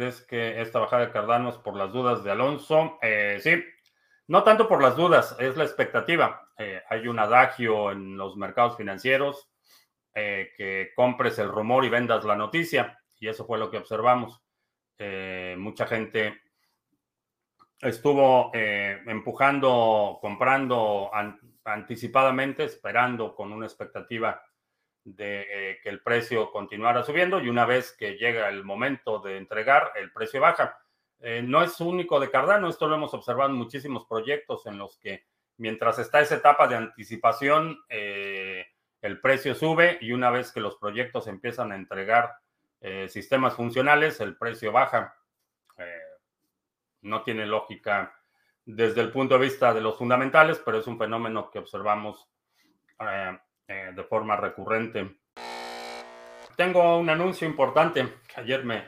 [0.00, 2.98] ¿crees que esta bajada de Cardano es por las dudas de Alonso?
[3.02, 3.62] Eh, sí,
[4.28, 6.48] no tanto por las dudas, es la expectativa.
[6.56, 9.50] Eh, hay un adagio en los mercados financieros
[10.14, 14.42] que compres el rumor y vendas la noticia, y eso fue lo que observamos.
[15.56, 16.40] mucha gente
[17.80, 21.10] estuvo empujando, comprando
[21.64, 24.42] anticipadamente, esperando con una expectativa
[25.04, 29.36] de eh, que el precio continuara subiendo y una vez que llega el momento de
[29.36, 30.78] entregar, el precio baja.
[31.20, 34.98] Eh, no es único de Cardano, esto lo hemos observado en muchísimos proyectos en los
[34.98, 35.26] que
[35.58, 38.66] mientras está esa etapa de anticipación, eh,
[39.02, 42.36] el precio sube y una vez que los proyectos empiezan a entregar
[43.08, 45.14] sistemas funcionales, el precio baja.
[47.02, 48.18] no tiene lógica
[48.64, 52.30] desde el punto de vista de los fundamentales, pero es un fenómeno que observamos
[53.70, 55.16] eh, de forma recurrente.
[56.56, 58.04] Tengo un anuncio importante.
[58.34, 58.82] Ayer me,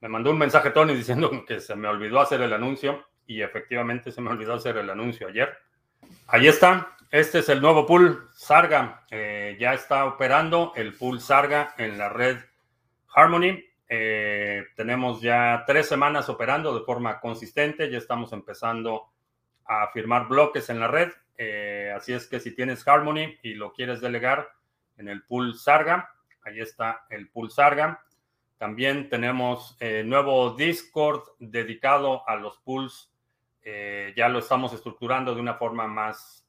[0.00, 4.10] me mandó un mensaje Tony diciendo que se me olvidó hacer el anuncio y efectivamente
[4.10, 5.54] se me olvidó hacer el anuncio ayer.
[6.28, 6.96] Ahí está.
[7.10, 9.04] Este es el nuevo pool Sarga.
[9.10, 12.38] Eh, ya está operando el pool Sarga en la red
[13.14, 13.62] Harmony.
[13.86, 17.90] Eh, tenemos ya tres semanas operando de forma consistente.
[17.90, 19.12] Ya estamos empezando
[19.68, 21.12] a firmar bloques en la red.
[21.38, 24.48] Eh, así es que si tienes Harmony y lo quieres delegar
[24.96, 26.10] en el pool Sarga,
[26.42, 28.02] ahí está el pool Sarga.
[28.58, 33.12] También tenemos eh, nuevo Discord dedicado a los pools.
[33.62, 36.46] Eh, ya lo estamos estructurando de una forma más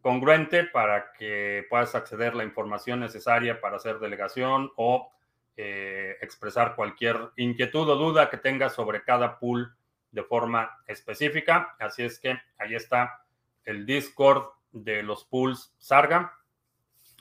[0.00, 5.10] congruente para que puedas acceder a la información necesaria para hacer delegación o
[5.54, 9.76] expresar cualquier inquietud o duda que tengas sobre cada pool
[10.12, 11.74] de forma específica.
[11.78, 13.24] Así es que ahí está
[13.64, 16.34] el Discord de los pools Sarga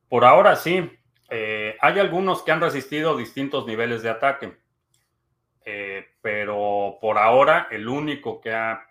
[0.09, 0.91] Por ahora sí,
[1.31, 4.56] eh, hay algunos que han resistido distintos niveles de ataque,
[5.65, 8.87] eh, pero por ahora el único que ha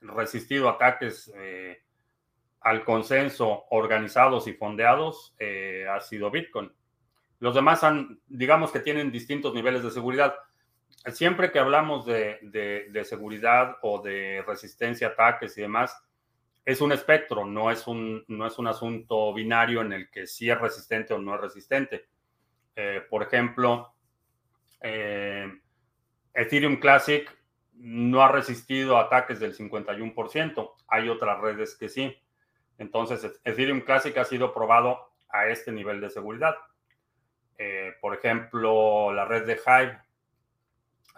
[0.00, 1.82] resistido ataques eh,
[2.60, 5.34] al consenso organizados y fondeados
[5.90, 6.70] ha sido Bitcoin.
[7.40, 10.34] Los demás han, digamos que tienen distintos niveles de seguridad.
[11.12, 15.96] Siempre que hablamos de seguridad o de resistencia a ataques y demás,
[16.68, 20.50] es un espectro, no es un, no es un asunto binario en el que sí
[20.50, 22.10] es resistente o no es resistente.
[22.76, 23.94] Eh, por ejemplo,
[24.82, 25.50] eh,
[26.34, 27.26] Ethereum Classic
[27.72, 30.74] no ha resistido ataques del 51%.
[30.88, 32.14] Hay otras redes que sí.
[32.76, 36.54] Entonces, Ethereum Classic ha sido probado a este nivel de seguridad.
[37.56, 39.98] Eh, por ejemplo, la red de Hive,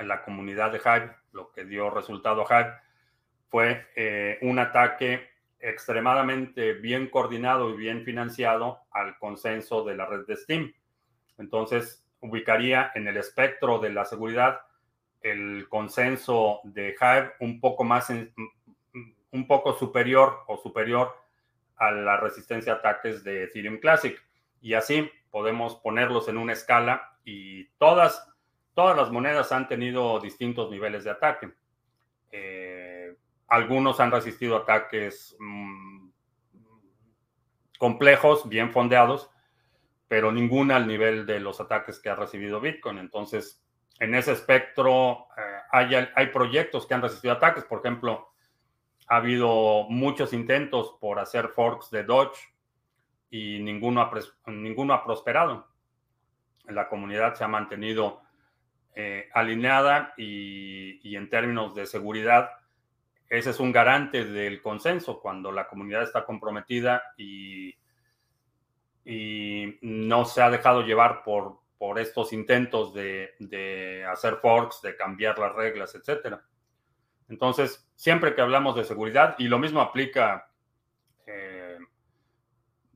[0.01, 2.73] en la comunidad de Hive, lo que dio resultado a Hive
[3.49, 5.31] fue un ataque
[5.61, 10.73] extremadamente bien coordinado y bien financiado al consenso de la red de Steam.
[11.39, 14.63] Entonces, ubicaría en el espectro de la seguridad
[15.21, 21.15] el consenso de Hive un poco más, un poco superior o superior
[21.77, 24.19] a la resistencia a ataques de Ethereum Classic.
[24.63, 28.30] Y así podemos ponerlos en una escala y todas,
[28.75, 31.53] todas las monedas han tenido distintos niveles de ataque.
[32.31, 33.17] Eh,
[33.49, 36.09] algunos han resistido ataques mm,
[37.79, 39.31] complejos, bien fondeados,
[40.07, 42.99] pero ninguna al nivel de los ataques que ha recibido Bitcoin.
[42.99, 43.65] Entonces,
[43.99, 47.65] en ese espectro eh, hay, proyectos que han resistido ataques.
[47.65, 48.33] Por ejemplo,
[49.07, 52.39] ha habido muchos intentos por hacer forks de Dodge
[53.31, 54.11] y ninguno ha,
[54.47, 55.69] ninguno ha prosperado.
[56.65, 58.23] La comunidad se ha mantenido
[58.95, 62.51] eh, alineada y, en términos de seguridad,
[63.29, 67.75] ese es un garante del consenso cuando la comunidad está comprometida y,
[69.83, 71.59] no se ha dejado llevar por,
[71.99, 76.45] estos intentos de, de hacer forks, de cambiar las reglas, etcétera.
[77.29, 80.50] Entonces, siempre que hablamos de seguridad, y lo mismo aplica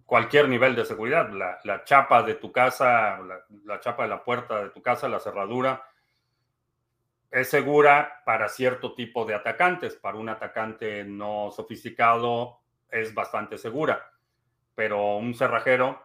[0.07, 3.19] cualquier nivel de seguridad, la, chapa de tu casa,
[3.65, 5.85] la, chapa de la puerta de tu casa, la cerradura,
[7.31, 9.97] es segura para cierto tipo de atacantes.
[9.97, 14.13] Para un atacante no sofisticado es bastante segura,
[14.75, 16.01] pero un cerrajero,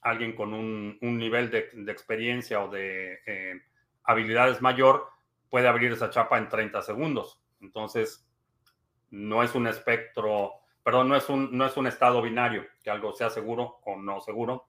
[0.00, 3.60] alguien con un, nivel de, experiencia o de eh,
[4.02, 5.08] habilidades mayor,
[5.48, 7.40] puede abrir esa chapa en 30 segundos.
[7.60, 8.26] Entonces,
[9.10, 13.12] no es un espectro, perdón, no es un, no es un estado binario, que algo
[13.12, 14.66] sea seguro o no seguro.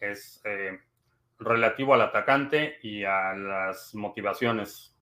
[0.00, 0.78] Es eh,
[1.38, 4.96] relativo al atacante y a las motivaciones.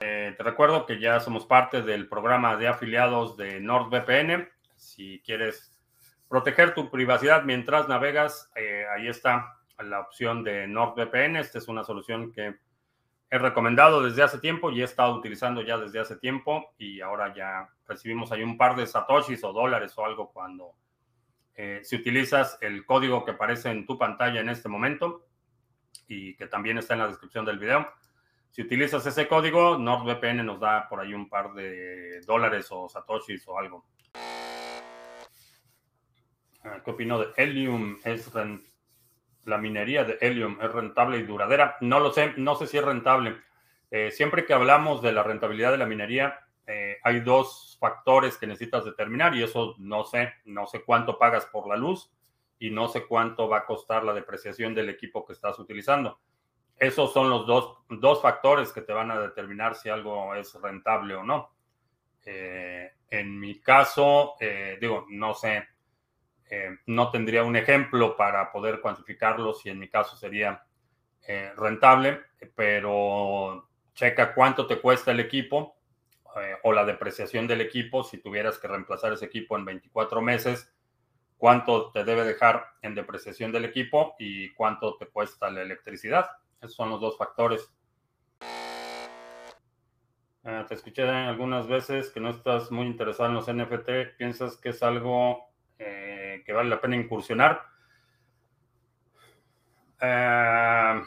[0.00, 4.48] Eh, te recuerdo que ya somos parte del programa de afiliados de NordVPN.
[4.76, 5.76] Si quieres
[6.28, 11.36] proteger tu privacidad mientras navegas, eh, ahí está la opción de NordVPN.
[11.36, 12.56] Esta es una solución que
[13.30, 17.34] he recomendado desde hace tiempo y he estado utilizando ya desde hace tiempo y ahora
[17.34, 20.74] ya recibimos ahí un par de satoshis o dólares o algo cuando
[21.54, 25.26] eh, si utilizas el código que aparece en tu pantalla en este momento
[26.06, 27.86] y que también está en la descripción del video.
[28.50, 33.46] Si utilizas ese código, NordVPN nos da por ahí un par de dólares o satoshis
[33.46, 33.84] o algo.
[36.64, 37.98] Ah, ¿Qué opino de Helium?
[38.04, 38.30] ¿Es
[39.48, 41.76] la minería de helium es rentable y duradera.
[41.80, 43.38] No lo sé, no sé si es rentable.
[43.90, 48.46] Eh, siempre que hablamos de la rentabilidad de la minería, eh, hay dos factores que
[48.46, 52.12] necesitas determinar y eso no sé, no sé cuánto pagas por la luz
[52.58, 56.18] y no sé cuánto va a costar la depreciación del equipo que estás utilizando.
[56.78, 61.14] Esos son los dos, dos factores que te van a determinar si algo es rentable
[61.14, 61.50] o no.
[62.24, 64.34] Eh, en mi caso,
[64.78, 65.66] digo, no sé,
[66.50, 70.64] eh, no tendría un ejemplo para poder cuantificarlo si en mi caso sería
[71.26, 72.22] eh, rentable,
[72.54, 75.76] pero checa cuánto te cuesta el equipo
[76.40, 80.72] eh, o la depreciación del equipo si tuvieras que reemplazar ese equipo en 24 meses,
[81.36, 86.30] cuánto te debe dejar en depreciación del equipo y cuánto te cuesta la electricidad.
[86.60, 87.70] Esos son los dos factores.
[90.66, 94.16] te escuché algunas veces que no estás muy interesado en los NFT.
[94.16, 95.47] ¿Piensas que es algo
[95.78, 97.62] que vale la pena incursionar.
[100.00, 101.02] Eh,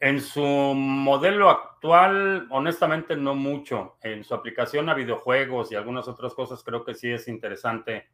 [0.00, 3.96] en su modelo actual, honestamente, no mucho.
[4.02, 8.08] En su aplicación a videojuegos y algunas otras cosas, creo que sí es interesante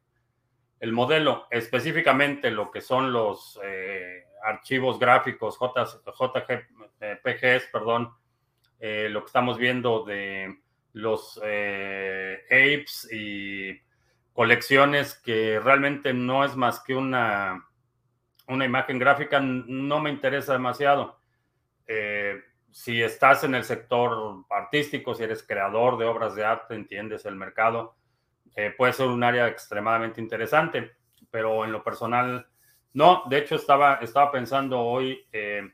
[0.78, 8.14] el modelo, específicamente lo que son los eh, archivos gráficos JPGs, perdón,
[8.78, 10.58] eh, lo que estamos viendo de
[10.94, 13.78] los apes y
[14.40, 17.68] colecciones que realmente no es más que una,
[18.48, 21.20] una imagen gráfica, no me interesa demasiado.
[21.86, 27.26] Eh, si estás en el sector artístico, si eres creador de obras de arte, entiendes
[27.26, 27.96] el mercado,
[28.56, 30.92] eh, puede ser un área extremadamente interesante,
[31.30, 32.48] pero en lo personal,
[32.94, 33.24] no.
[33.28, 35.70] De hecho, estaba, estaba pensando hoy eh,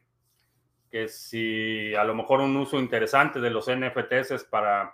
[0.91, 4.93] que si a lo mejor un uso interesante de los NFTs es para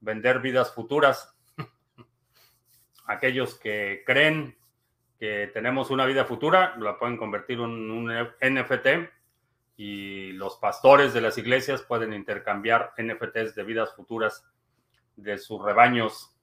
[0.00, 1.36] vender vidas futuras
[3.10, 4.56] aquellos que creen
[5.18, 9.10] que tenemos una vida futura, la pueden convertir en un NFT
[9.76, 14.46] y los pastores de las iglesias pueden intercambiar NFTs de vidas futuras
[15.16, 16.36] de sus rebaños.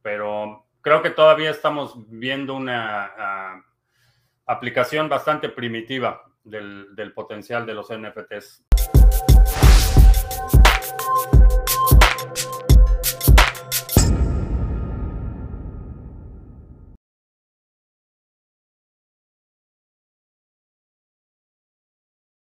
[0.00, 3.64] Pero creo que todavía estamos viendo una ah,
[4.46, 8.64] aplicación bastante primitiva del potencial de los NFTs.